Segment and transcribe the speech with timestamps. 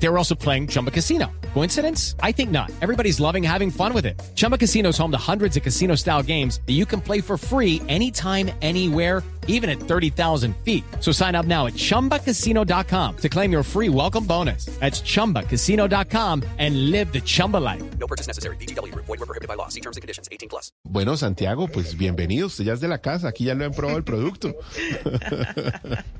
[0.00, 1.30] They were also playing Chumba Casino.
[1.54, 2.14] Coincidence?
[2.22, 2.70] I think not.
[2.80, 4.20] Everybody's loving having fun with it.
[4.34, 7.36] Chumba Casino is home to hundreds of casino style games that you can play for
[7.36, 10.84] free anytime, anywhere, even at 30,000 feet.
[11.00, 14.66] So sign up now at chumbacasino.com to claim your free welcome bonus.
[14.78, 17.82] That's chumbacasino.com and live the Chumba life.
[17.98, 18.56] No purchase necessary.
[18.56, 18.94] BGW.
[18.94, 19.68] Void were prohibited by law.
[19.68, 20.28] See terms and conditions.
[20.30, 20.70] 18 plus.
[20.84, 22.46] Bueno, Santiago, pues bienvenido.
[22.46, 23.28] Usted ya es de la casa.
[23.28, 24.54] Aquí ya lo han probado el producto.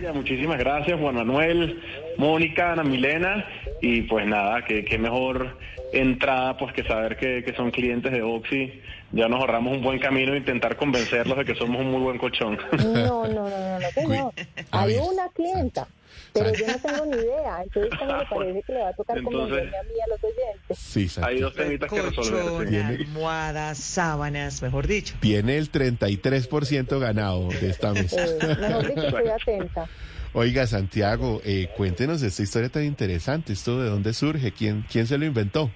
[0.00, 1.80] Ya, Muchísimas gracias, Juan Manuel,
[2.16, 3.46] Mónica, Ana Milena.
[3.80, 5.56] Y pues nada, que qué mejor
[5.92, 8.80] entrada pues que saber que, que son clientes de Oxy.
[9.12, 12.18] Ya nos ahorramos un buen camino e intentar convencerlos de que somos un muy buen
[12.18, 12.58] colchón.
[12.72, 14.32] No, no, no, no, no, que no.
[14.70, 15.88] Hay una clienta,
[16.32, 17.62] pero yo no tengo ni idea.
[17.62, 20.24] Entonces, ¿cómo le parece que le va a tocar Entonces- convencerme a mí a los
[20.24, 20.78] oyentes?
[20.78, 21.40] Sí, Hay Santiago.
[21.40, 22.44] dos temitas que resolver.
[22.44, 25.14] Colchón, almohadas, sábanas, mejor dicho.
[25.20, 28.24] Viene el 33% ganado de esta mesa.
[28.24, 29.28] Eh, mejor dicho, estoy
[29.58, 29.88] atenta.
[30.32, 33.52] Oiga, Santiago, eh, cuéntenos esta historia tan interesante.
[33.52, 34.52] ¿Esto de dónde surge?
[34.52, 35.70] ¿Quién, quién se lo inventó?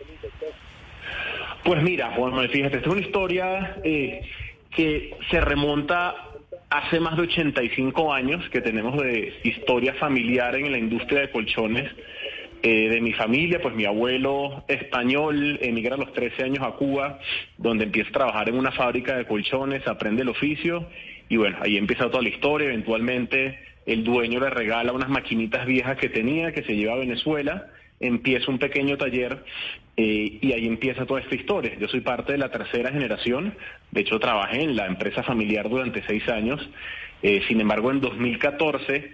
[1.65, 4.21] Pues mira, Juan Manuel, fíjate, esta es una historia eh,
[4.71, 6.15] que se remonta
[6.75, 11.91] hace más de 85 años que tenemos de historia familiar en la industria de colchones.
[12.67, 17.19] eh, de mi familia, pues mi abuelo español emigra a los 13 años a Cuba,
[17.59, 20.89] donde empieza a trabajar en una fábrica de colchones, aprende el oficio
[21.29, 22.69] y bueno, ahí empieza toda la historia.
[22.69, 27.67] Eventualmente el dueño le regala unas maquinitas viejas que tenía, que se lleva a Venezuela,
[28.01, 29.45] empieza un pequeño taller
[29.97, 31.77] eh, y ahí empieza toda esta historia.
[31.79, 33.55] Yo soy parte de la tercera generación,
[33.91, 36.61] de hecho trabajé en la empresa familiar durante seis años,
[37.25, 39.13] Eh, sin embargo en 2014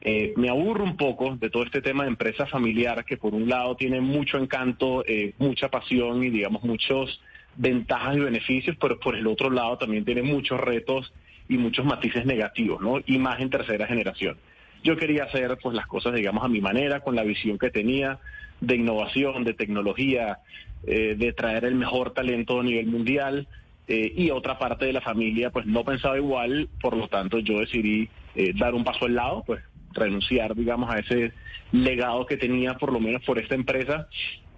[0.00, 3.46] eh, me aburro un poco de todo este tema de empresa familiar que por un
[3.46, 7.20] lado tiene mucho encanto, eh, mucha pasión y digamos muchos
[7.54, 11.12] ventajas y beneficios, pero por el otro lado también tiene muchos retos
[11.46, 13.00] y muchos matices negativos, ¿no?
[13.04, 14.38] Y más en tercera generación.
[14.82, 18.18] Yo quería hacer pues las cosas, digamos, a mi manera, con la visión que tenía
[18.60, 20.38] de innovación, de tecnología,
[20.86, 23.46] eh, de traer el mejor talento a nivel mundial.
[23.88, 27.58] eh, y otra parte de la familia pues no pensaba igual, por lo tanto yo
[27.58, 29.60] decidí eh, dar un paso al lado, pues
[29.92, 31.32] renunciar, digamos, a ese
[31.72, 34.08] legado que tenía por lo menos por esta empresa.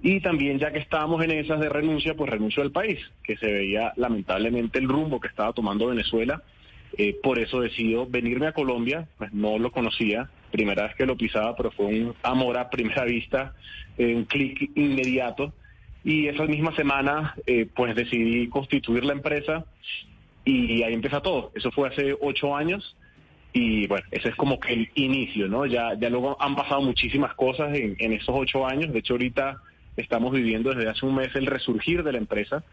[0.03, 3.51] Y también ya que estábamos en esas de renuncia, pues renuncio al país, que se
[3.51, 6.43] veía lamentablemente el rumbo que estaba tomando Venezuela.
[6.97, 11.17] Eh, por eso decido venirme a Colombia, pues no lo conocía, primera vez que lo
[11.17, 13.55] pisaba, pero fue un amor a primera vista,
[13.99, 15.53] eh, un clic inmediato.
[16.05, 19.65] Y esa misma semana, eh, pues decidí constituir la empresa
[20.45, 21.51] y ahí empieza todo.
[21.55, 22.95] Eso fue hace ocho años
[23.53, 25.65] y bueno, ese es como que el inicio, ¿no?
[25.65, 28.93] Ya, ya luego han pasado muchísimas cosas en, en esos ocho años.
[28.93, 29.59] De hecho, ahorita
[29.97, 32.65] estamos viviendo desde hace un mes el resurgir de la empresa.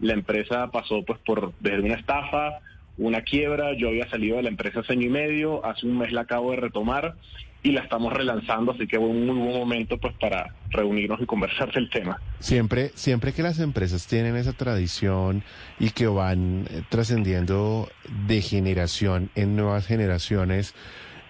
[0.00, 2.60] La empresa pasó pues por desde una estafa,
[2.98, 3.72] una quiebra.
[3.76, 5.64] Yo había salido de la empresa hace año y medio.
[5.64, 7.14] Hace un mes la acabo de retomar
[7.62, 11.26] y la estamos relanzando, así que fue un muy buen momento pues para reunirnos y
[11.26, 12.20] conversar del tema.
[12.38, 15.42] Siempre, siempre que las empresas tienen esa tradición
[15.78, 17.88] y que van eh, trascendiendo
[18.26, 20.74] de generación en nuevas generaciones,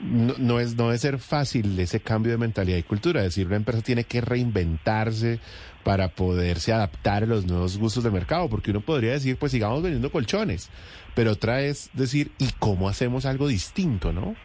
[0.00, 3.20] no, es no debe ser fácil ese cambio de mentalidad y cultura.
[3.20, 5.40] Es decir, una empresa tiene que reinventarse
[5.88, 9.82] para poderse adaptar a los nuevos gustos del mercado, porque uno podría decir, pues sigamos
[9.82, 10.70] vendiendo colchones,
[11.14, 14.36] pero otra es decir, ¿y cómo hacemos algo distinto, no?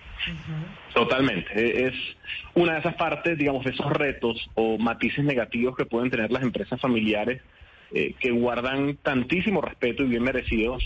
[0.94, 1.52] Totalmente.
[1.54, 1.94] Eh, Es
[2.54, 6.44] una de esas partes, digamos, de esos retos o matices negativos que pueden tener las
[6.44, 7.42] empresas familiares
[7.94, 10.78] eh, que guardan tantísimo respeto y bien merecido,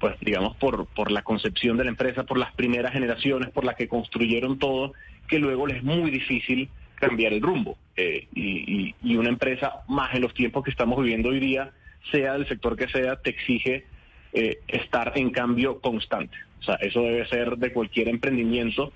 [0.00, 3.76] pues digamos, por, por la concepción de la empresa, por las primeras generaciones, por las
[3.76, 4.94] que construyeron todo,
[5.28, 7.78] que luego les es muy difícil cambiar el rumbo.
[7.96, 11.70] Eh, y, una empresa, más en los tiempos que estamos viviendo hoy día,
[12.10, 13.84] sea del sector que sea, te exige
[14.32, 16.36] eh, estar en cambio constante.
[16.60, 18.92] O sea, eso debe ser de cualquier emprendimiento,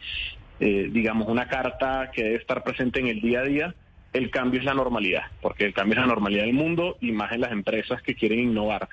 [0.58, 3.74] eh, digamos, una carta que debe estar presente en el día a día.
[4.12, 7.32] El cambio es la normalidad, porque el cambio es la normalidad del mundo y más
[7.32, 8.88] en las empresas que quieren innovar.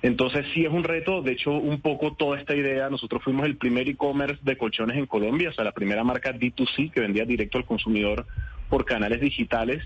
[0.00, 3.56] Entonces sí es un reto, de hecho un poco toda esta idea, nosotros fuimos el
[3.56, 7.58] primer e-commerce de colchones en Colombia, o sea, la primera marca D2C que vendía directo
[7.58, 8.24] al consumidor
[8.68, 9.82] por canales digitales.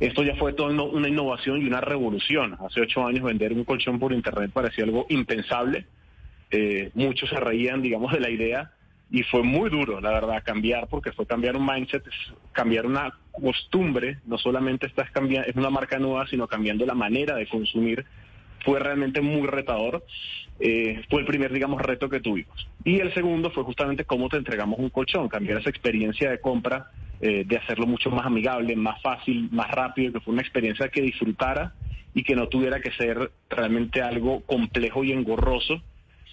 [0.00, 2.56] Esto ya fue toda una innovación y una revolución.
[2.66, 5.86] Hace ocho años vender un colchón por internet parecía algo impensable.
[6.50, 8.72] Eh, muchos se reían, digamos, de la idea
[9.10, 12.02] y fue muy duro, la verdad, cambiar, porque fue cambiar un mindset,
[12.52, 17.36] cambiar una costumbre, no solamente estás cambiando, es una marca nueva, sino cambiando la manera
[17.36, 18.06] de consumir.
[18.64, 20.04] Fue realmente muy retador.
[20.60, 22.68] Eh, fue el primer, digamos, reto que tuvimos.
[22.84, 26.90] Y el segundo fue justamente cómo te entregamos un colchón, cambiar esa experiencia de compra
[27.20, 31.02] eh, de hacerlo mucho más amigable, más fácil, más rápido, que fue una experiencia que
[31.02, 31.72] disfrutara
[32.14, 35.82] y que no tuviera que ser realmente algo complejo y engorroso.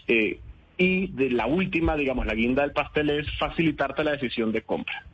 [0.08, 0.40] Eh,
[0.78, 5.06] y de la última, digamos, la guinda del pastel es facilitarte la decisión de compra.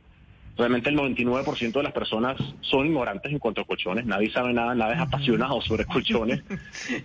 [0.57, 4.73] Realmente el 99% de las personas son ignorantes en cuanto a colchones, nadie sabe nada,
[4.73, 6.41] nadie es apasionado sobre colchones.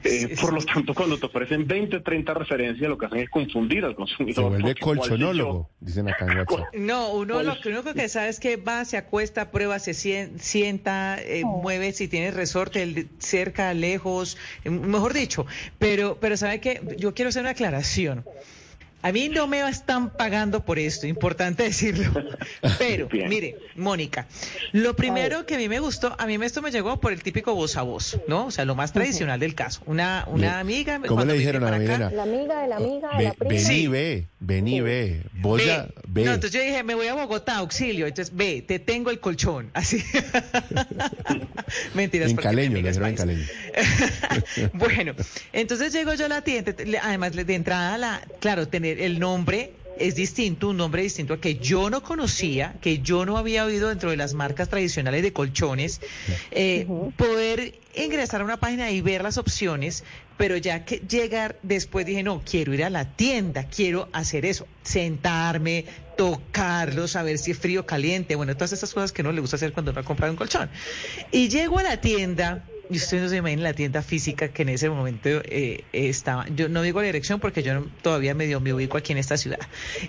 [0.05, 3.31] Eh, por lo tanto, cuando te ofrecen 20 o 30 referencias, lo que hacen es
[3.31, 4.49] confundir al Se consumidor.
[4.51, 6.67] vuelve ¿cuál sé colchonólogo, dicen acá en WhatsApp.
[6.75, 9.93] No, uno ¿Cuál lo que único que sabe es que va, se acuesta, prueba, se
[9.95, 15.47] sien- sienta, eh, mueve si tiene resorte el- cerca, lejos, eh, mejor dicho.
[15.79, 18.25] Pero, pero sabe que yo quiero hacer una aclaración.
[19.03, 22.13] A mí no me están pagando por esto, importante decirlo.
[22.79, 24.27] Pero, mire, Mónica,
[24.73, 27.55] lo primero que a mí me gustó, a mí esto me llegó por el típico
[27.55, 28.47] voz a voz, ¿no?
[28.47, 29.83] O sea, lo más tradicional del caso.
[29.87, 31.01] Una, una amiga.
[31.07, 32.11] ¿Cómo le dijeron a acá- Milena?
[32.11, 33.55] La amiga de la amiga de la prima.
[33.55, 33.87] vení, Sí.
[33.89, 35.23] ve, vení, ve.
[35.35, 36.25] Vos ya, ve.
[36.25, 38.07] No, entonces yo dije, me voy a Bogotá, auxilio.
[38.07, 39.71] Entonces, ve, te tengo el colchón.
[39.75, 40.03] Así.
[41.95, 42.31] Mentiras.
[42.31, 43.45] en porque caleño, le amiga dijeron en caleño.
[44.75, 45.15] bueno,
[45.53, 46.75] entonces llego yo a la tienda.
[47.03, 51.57] Además, de entrada, la, claro, tener el nombre es distinto, un nombre distinto al que
[51.57, 56.01] yo no conocía, que yo no había oído dentro de las marcas tradicionales de colchones.
[56.51, 60.05] Eh, Poder ingresar a una página y ver las opciones,
[60.39, 64.67] pero ya que llegar después dije, no, quiero ir a la tienda, quiero hacer eso,
[64.83, 65.85] sentarme,
[66.17, 69.57] tocarlo, saber si es frío o caliente, bueno, todas esas cosas que no le gusta
[69.57, 70.71] hacer cuando uno ha comprado un colchón.
[71.31, 74.71] Y llego a la tienda, y ustedes no se imaginan la tienda física que en
[74.71, 78.75] ese momento eh, estaba, yo no digo la dirección porque yo no- todavía medio me
[78.75, 79.61] ubico aquí en esta ciudad.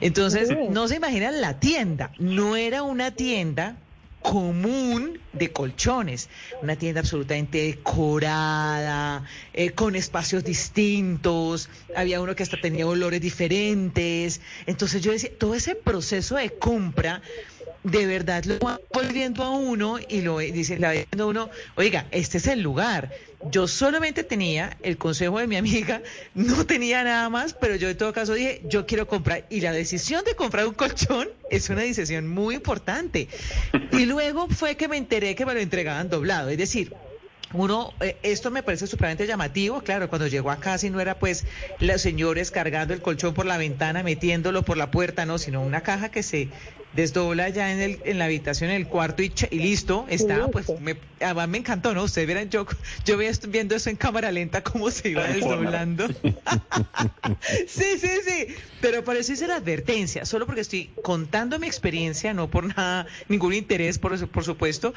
[0.02, 0.56] Entonces, Sí.
[0.70, 3.78] no se imaginan la tienda, no era una tienda
[4.22, 6.30] común de colchones,
[6.62, 14.42] una tienda absolutamente decorada, eh, con espacios distintos, había uno que hasta tenía olores diferentes,
[14.68, 17.22] entonces yo decía, todo ese proceso de compra
[17.84, 22.38] de verdad lo va volviendo a uno y lo dice, la viendo uno, oiga, este
[22.38, 23.12] es el lugar.
[23.50, 26.04] Yo solamente tenía el consejo de mi amiga,
[26.36, 29.46] no tenía nada más, pero yo en todo caso dije, yo quiero comprar.
[29.50, 33.28] Y la decisión de comprar un colchón es una decisión muy importante.
[33.92, 36.50] Y luego fue que me enteré que me lo entregaban doblado.
[36.50, 36.94] Es decir,
[37.54, 41.46] uno, eh, esto me parece supremamente llamativo, claro, cuando llegó acá si no era pues
[41.80, 45.82] los señores cargando el colchón por la ventana, metiéndolo por la puerta, no, sino una
[45.82, 46.50] caja que se
[46.94, 50.98] desdobla ya en, el, en la habitación, en el cuarto y, listo, está, pues me,
[51.22, 52.04] además me encantó, ¿no?
[52.04, 52.66] Ustedes verán, yo,
[53.06, 53.18] yo
[53.48, 56.08] viendo eso en cámara lenta, cómo se iba desdoblando.
[57.68, 58.48] sí, sí, sí,
[58.82, 63.08] pero por eso hice la advertencia, solo porque estoy contando mi experiencia, no por nada,
[63.30, 64.94] ningún interés, por, por supuesto,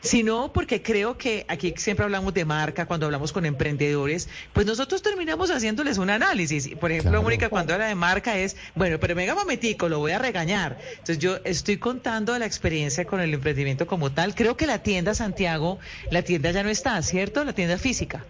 [0.00, 5.02] sino porque creo que aquí siempre hablamos de marca, cuando hablamos con emprendedores, pues nosotros
[5.02, 6.68] terminamos haciéndoles un análisis.
[6.76, 7.22] Por ejemplo, Claro.
[7.24, 10.78] Mónica, cuando habla de marca es, bueno, pero venga momentico, lo voy a regañar.
[10.92, 14.36] Entonces yo estoy contando de la experiencia con el emprendimiento como tal.
[14.36, 15.80] Creo que la tienda Santiago,
[16.12, 17.42] la tienda ya no está, ¿cierto?
[17.42, 18.24] La tienda física.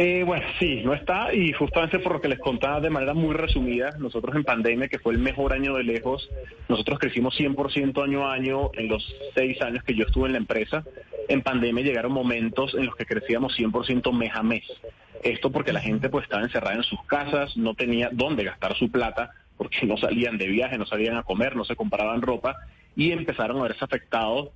[0.00, 3.34] Eh, bueno, sí, no está y justamente por lo que les contaba de manera muy
[3.34, 6.30] resumida, nosotros en pandemia, que fue el mejor año de lejos,
[6.68, 9.04] nosotros crecimos 100% año a año en los
[9.34, 10.84] seis años que yo estuve en la empresa.
[11.26, 14.62] En pandemia llegaron momentos en los que crecíamos 100% mes a mes.
[15.24, 18.92] Esto porque la gente pues estaba encerrada en sus casas, no tenía dónde gastar su
[18.92, 22.54] plata, porque no salían de viaje, no salían a comer, no se compraban ropa
[22.94, 24.50] y empezaron a verse afectados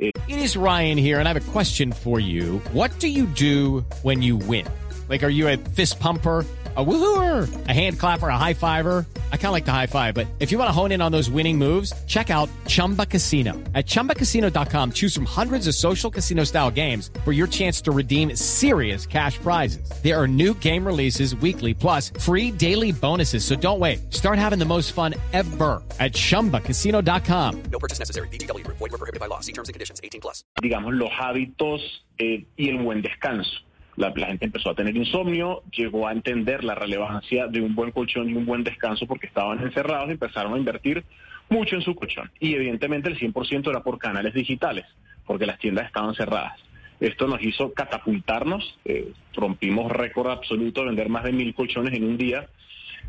[0.00, 2.58] It is Ryan here, and I have a question for you.
[2.72, 4.64] What do you do when you win?
[5.08, 6.44] Like, are you a fist pumper?
[6.76, 9.04] A woohooer, a hand clapper, a high fiver.
[9.32, 11.10] I kind of like the high five, but if you want to hone in on
[11.10, 13.54] those winning moves, check out Chumba Casino.
[13.74, 18.36] At chumbacasino.com, choose from hundreds of social casino style games for your chance to redeem
[18.36, 19.90] serious cash prizes.
[20.04, 23.44] There are new game releases weekly, plus free daily bonuses.
[23.44, 24.14] So don't wait.
[24.14, 27.62] Start having the most fun ever at chumbacasino.com.
[27.72, 28.28] No purchase necessary.
[28.28, 28.76] VGW Group.
[28.78, 29.40] Void were prohibited by law.
[29.40, 30.00] See terms and conditions.
[30.04, 30.44] 18 plus.
[30.62, 31.80] digamos, los hábitos
[32.18, 33.50] eh, y el buen descanso.
[33.98, 38.30] La, gente empezó a tener insomnio, llegó a entender la relevancia de un buen colchón
[38.30, 41.02] y un buen descanso porque estaban encerrados y empezaron a invertir
[41.50, 42.30] mucho en su colchón.
[42.38, 44.86] Y evidentemente el 100% era por canales digitales,
[45.26, 46.60] porque las tiendas estaban cerradas.
[47.00, 52.04] Esto nos hizo catapultarnos, eh, rompimos récord absoluto de vender más de mil colchones en
[52.04, 52.46] un día.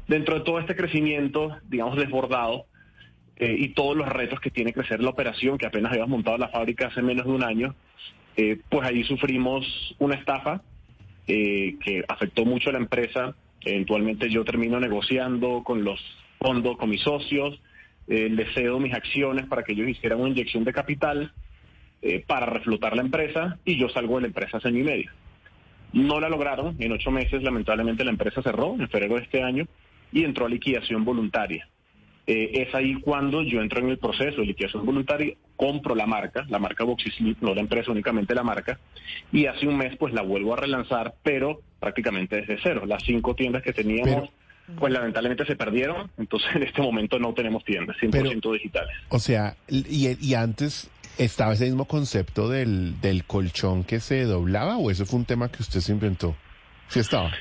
[0.07, 2.65] Dentro de todo este crecimiento, digamos, desbordado,
[3.37, 6.49] eh, y todos los retos que tiene crecer la operación, que apenas habíamos montado la
[6.49, 7.75] fábrica hace menos de un año,
[8.37, 10.63] eh, pues allí sufrimos una estafa
[11.31, 13.35] eh, que afectó mucho a la empresa.
[13.61, 15.99] Eventualmente yo termino negociando con los
[16.39, 17.61] fondos, con mis socios,
[18.07, 21.31] eh, les cedo mis acciones para que ellos hicieran una inyección de capital
[22.01, 25.11] eh, para reflotar la empresa y yo salgo de la empresa hace año y medio.
[25.93, 29.65] No la lograron, en ocho meses lamentablemente la empresa cerró en febrero de este año
[30.11, 31.67] y entró a liquidación voluntaria.
[32.31, 36.45] Eh, es ahí cuando yo entro en el proceso de liquidación voluntaria, compro la marca,
[36.47, 38.79] la marca Boxy Sleep, no la empresa, únicamente la marca,
[39.31, 42.83] y hace un mes pues la vuelvo a relanzar, pero prácticamente desde cero.
[42.85, 44.29] Las cinco tiendas que teníamos,
[44.77, 48.95] pues lamentablemente se perdieron, entonces en este momento no tenemos tiendas, 100% Pero- digitales.
[49.09, 54.77] O sea, y, y antes estaba ese mismo concepto del, del colchón que se doblaba
[54.77, 56.35] o eso fue un tema que usted se inventó.
[56.89, 57.31] Sí estaba.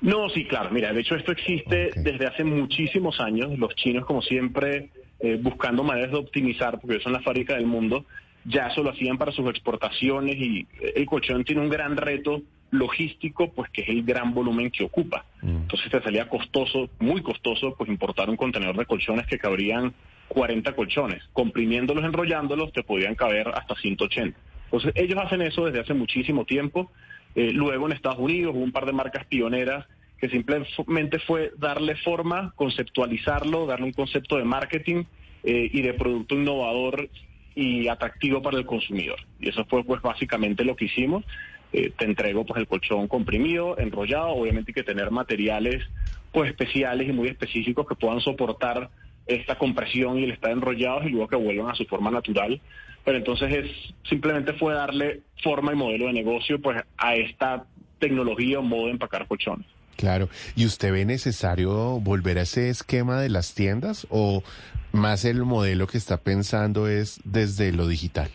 [0.00, 0.70] No, sí, claro.
[0.70, 3.58] Mira, de hecho esto existe desde hace muchísimos años.
[3.58, 8.04] Los chinos, como siempre, eh, buscando maneras de optimizar, porque son la fábrica del mundo,
[8.44, 12.42] ya eso lo hacían para sus exportaciones y eh, el colchón tiene un gran reto
[12.70, 15.24] logístico, pues que es el gran volumen que ocupa.
[15.42, 19.94] Entonces te salía costoso, muy costoso, pues importar un contenedor de colchones que cabrían
[20.28, 21.22] 40 colchones.
[21.32, 24.38] Comprimiéndolos, enrollándolos, te podían caber hasta 180.
[24.64, 26.90] Entonces ellos hacen eso desde hace muchísimo tiempo.
[27.36, 29.86] Eh, luego en Estados Unidos hubo un par de marcas pioneras
[30.18, 35.04] que simplemente fue darle forma, conceptualizarlo, darle un concepto de marketing
[35.44, 37.10] eh, y de producto innovador
[37.54, 39.20] y atractivo para el consumidor.
[39.38, 41.24] Y eso fue pues básicamente lo que hicimos.
[41.72, 45.84] Eh, te entrego pues el colchón comprimido, enrollado, obviamente hay que tener materiales
[46.32, 48.88] pues especiales y muy específicos que puedan soportar
[49.26, 52.60] esta compresión y el estar enrollados y luego que vuelvan a su forma natural.
[53.06, 53.70] Pero entonces es
[54.08, 57.64] simplemente fue darle forma y modelo de negocio pues a esta
[58.00, 59.64] tecnología o modo de empacar colchones.
[59.96, 60.28] Claro.
[60.56, 64.42] ¿Y usted ve necesario volver a ese esquema de las tiendas o
[64.90, 68.28] más el modelo que está pensando es desde lo digital?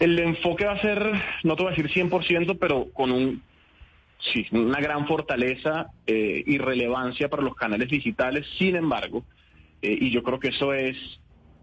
[0.00, 0.98] El enfoque va a ser,
[1.44, 3.42] no te voy a decir 100%, pero con un,
[4.32, 8.46] sí, una gran fortaleza eh, y relevancia para los canales digitales.
[8.58, 9.22] Sin embargo,
[9.82, 10.96] eh, y yo creo que eso es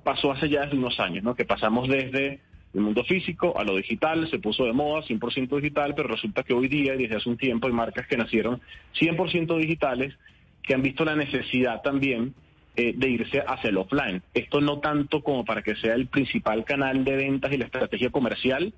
[0.10, 1.36] pasó hace ya unos años, ¿no?
[1.36, 2.40] Que pasamos desde
[2.74, 6.56] el mundo físico a lo digital, se puso de moda 100% digital, pero resulta que
[6.56, 8.60] hoy día desde hace un tiempo hay marcas que nacieron
[9.00, 10.16] 100% digitales
[10.64, 12.34] que han visto la necesidad también
[12.76, 14.24] eh, de irse hacia el offline.
[14.34, 18.10] Esto no tanto como para que sea el principal canal de ventas y la estrategia
[18.10, 18.74] comercial,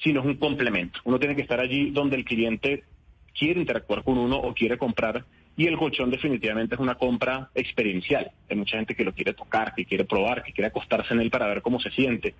[0.00, 1.00] sino es un complemento.
[1.02, 2.84] Uno tiene que estar allí donde el cliente
[3.36, 5.24] quiere interactuar con uno o quiere comprar
[5.58, 8.30] y el colchón definitivamente es una compra experiencial.
[8.48, 11.30] Hay mucha gente que lo quiere tocar, que quiere probar, que quiere acostarse en él
[11.30, 12.36] para ver cómo se siente.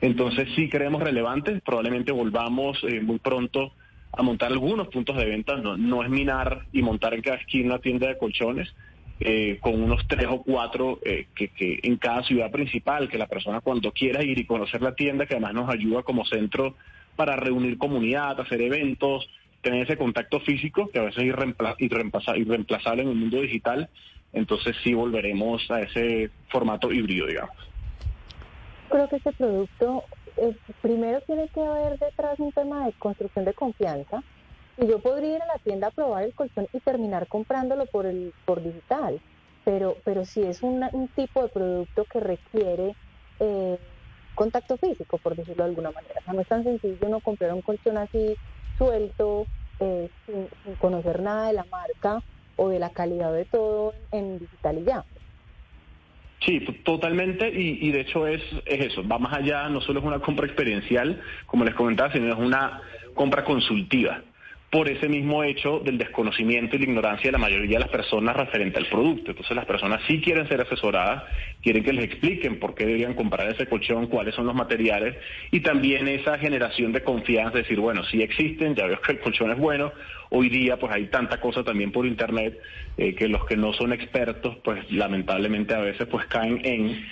[0.00, 3.72] Entonces sí creemos relevantes, probablemente volvamos eh, muy pronto
[4.12, 7.74] a montar algunos puntos de venta, no, no es minar y montar en cada esquina
[7.74, 8.72] una tienda de colchones,
[9.18, 13.26] eh, con unos tres o cuatro eh, que, que en cada ciudad principal, que la
[13.26, 16.76] persona cuando quiera ir y conocer la tienda, que además nos ayuda como centro
[17.16, 19.28] para reunir comunidad, hacer eventos,
[19.62, 23.88] tener ese contacto físico, que a veces es irreempla- irreemplaza- irreemplazable en el mundo digital,
[24.32, 27.56] entonces sí volveremos a ese formato híbrido, digamos.
[28.90, 30.04] Creo que este producto,
[30.82, 34.22] primero tiene que haber detrás un tema de construcción de confianza.
[34.78, 38.06] Y yo podría ir a la tienda a probar el colchón y terminar comprándolo por
[38.06, 39.20] el por digital.
[39.64, 42.96] Pero, pero si es un tipo de producto que requiere
[43.38, 43.78] eh,
[44.34, 46.20] contacto físico, por decirlo de alguna manera.
[46.32, 48.36] No es tan sencillo no comprar un colchón así
[48.78, 49.46] suelto,
[49.78, 52.22] eh, sin, conocer nada de la marca
[52.56, 55.04] o de la calidad de todo en digital y ya.
[56.44, 60.04] Sí, totalmente, y, y de hecho es, es eso, va más allá, no solo es
[60.04, 62.82] una compra experiencial, como les comentaba, sino es una
[63.14, 64.22] compra consultiva,
[64.72, 68.34] por ese mismo hecho del desconocimiento y la ignorancia de la mayoría de las personas
[68.34, 69.32] referente al producto.
[69.32, 71.24] Entonces las personas sí quieren ser asesoradas,
[71.62, 75.14] quieren que les expliquen por qué deberían comprar ese colchón, cuáles son los materiales,
[75.50, 79.50] y también esa generación de confianza, decir, bueno, sí existen, ya veo que el colchón
[79.50, 79.92] es bueno,
[80.30, 82.58] hoy día pues hay tanta cosa también por internet
[82.96, 87.04] eh, que los que no son expertos pues lamentablemente a veces pues caen en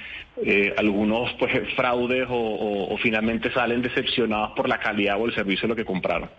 [0.47, 5.35] eh, algunos pues fraudes o, o- o finalmente salen decepcionados por la calidad o el
[5.35, 6.31] servicio de lo que compraron.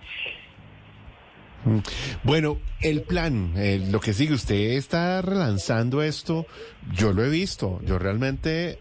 [2.23, 6.45] Bueno, el plan, eh, lo que sigue, usted está relanzando esto,
[6.93, 8.79] yo lo he visto, yo realmente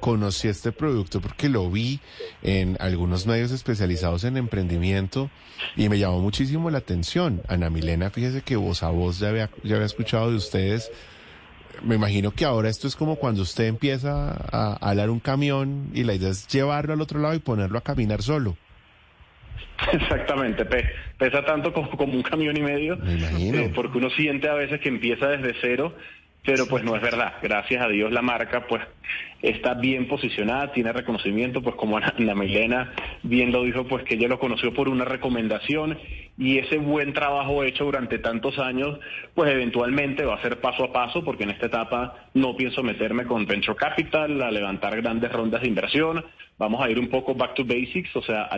[0.00, 2.00] conocí este producto porque lo vi
[2.42, 5.30] en algunos medios especializados en emprendimiento
[5.76, 7.42] y me llamó muchísimo la atención.
[7.48, 10.90] Ana Milena, fíjese que voz a voz ya había, ya había escuchado de ustedes.
[11.84, 16.04] Me imagino que ahora esto es como cuando usted empieza a alar un camión y
[16.04, 18.56] la idea es llevarlo al otro lado y ponerlo a caminar solo.
[19.92, 20.86] Exactamente, pe-
[21.18, 23.58] pesa tanto como, como un camión y medio, Me imagino.
[23.58, 25.94] eh, porque uno siente a veces que empieza desde cero,
[26.44, 27.34] pero pues no es verdad.
[27.42, 28.82] Gracias a Dios la marca pues
[29.42, 32.92] está bien posicionada, tiene reconocimiento, pues como Ana Milena
[33.22, 35.98] bien lo dijo, pues que ella lo conoció por una recomendación
[36.38, 38.98] y ese buen trabajo hecho durante tantos años,
[39.34, 43.24] pues eventualmente va a ser paso a paso, porque en esta etapa no pienso meterme
[43.26, 46.24] con venture capital, a levantar grandes rondas de inversión.
[46.62, 48.48] Vamos a ir un poco back to basics, o sea,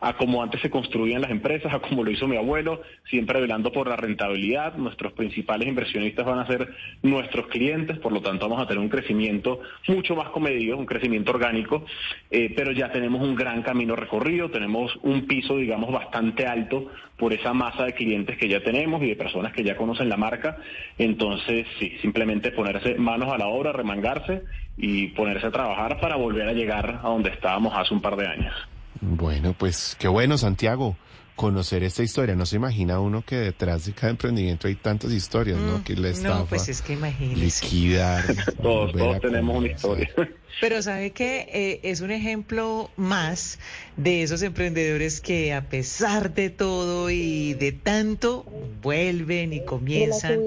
[0.00, 3.72] a como antes se construían las empresas, a como lo hizo mi abuelo, siempre velando
[3.72, 4.76] por la rentabilidad.
[4.76, 8.88] Nuestros principales inversionistas van a ser nuestros clientes, por lo tanto vamos a tener un
[8.88, 11.84] crecimiento mucho más comedido, un crecimiento orgánico,
[12.30, 17.32] eh, pero ya tenemos un gran camino recorrido, tenemos un piso, digamos, bastante alto por
[17.32, 20.56] esa masa de clientes que ya tenemos y de personas que ya conocen la marca.
[20.98, 24.42] Entonces, sí, simplemente ponerse manos a la obra, remangarse
[24.82, 28.26] y ponerse a trabajar para volver a llegar a donde estábamos hace un par de
[28.26, 28.54] años.
[29.00, 30.96] Bueno, pues qué bueno, Santiago,
[31.36, 32.34] conocer esta historia.
[32.34, 35.82] No se imagina uno que detrás de cada emprendimiento hay tantas historias, ¿no?
[35.84, 37.64] Que la estafa, Mm, no, pues es que imagínese.
[37.64, 38.24] liquidar.
[38.62, 40.10] Todos, todos tenemos una historia.
[40.58, 43.58] Pero sabe que eh, es un ejemplo más
[43.96, 48.44] de esos emprendedores que a pesar de todo y de tanto
[48.82, 50.40] vuelven y comienzan.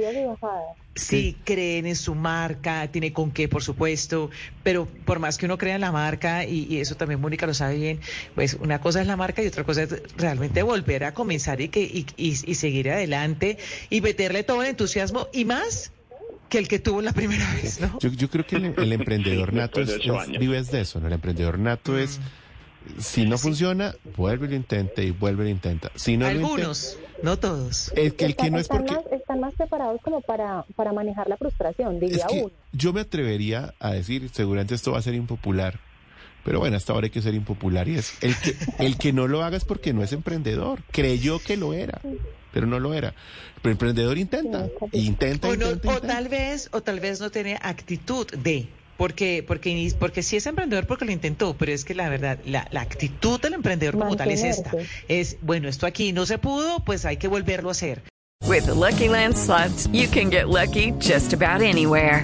[0.96, 4.30] Sí, creen en su marca, tiene con qué, por supuesto,
[4.62, 7.56] pero por más que uno crea en la marca, y, y eso también Mónica lo
[7.56, 8.00] sabe bien,
[8.36, 11.70] pues una cosa es la marca y otra cosa es realmente volver a comenzar y,
[11.70, 13.58] que, y, y- y seguir adelante
[13.90, 15.92] y meterle todo el entusiasmo y más
[16.54, 17.98] que el que tuvo la primera vez, ¿no?
[18.00, 20.40] Yo, yo creo que el, el emprendedor nato es, de ocho es- años.
[20.40, 21.08] vive es de eso, ¿no?
[21.08, 22.20] El emprendedor nato es,
[23.00, 25.90] si no funciona, vuelve y lo intenta y vuelve y lo intenta.
[25.96, 27.92] Si no lo intenta- Algunos, no todos.
[27.96, 28.94] es que el que Están- no es están porque...
[28.94, 32.54] más, están más preparados como para, para manejar la frustración, diría Es que uno.
[32.72, 35.80] yo me atrevería a decir, seguramente esto va a ser impopular,
[36.46, 39.28] pero bueno, hasta ahora hay que ser impopular y es el que, el que no
[39.28, 42.00] lo haga es porque no es emprendedor, creyó que lo era,
[42.54, 43.14] pero no lo era.
[43.62, 46.08] Pero el emprendedor intenta, intenta, O, no- intenta, o intenta.
[46.08, 48.68] tal vez, o tal vez no tiene actitud de.
[48.96, 52.38] Porque, porque, ni- porque sí es emprendedor porque lo intentó, pero es que la verdad,
[52.46, 54.72] la, la actitud del emprendedor como tal es esta.
[55.08, 58.04] Es, bueno, esto aquí no se pudo, pues hay que volverlo a hacer.
[58.46, 62.24] With the Lucky Land slots, you can get lucky just about anywhere.